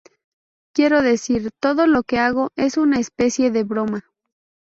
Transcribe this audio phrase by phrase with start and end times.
[0.73, 4.03] Quiero decir, todo lo que hago es una especie de broma.